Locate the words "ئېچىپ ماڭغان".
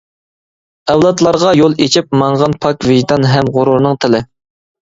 1.85-2.57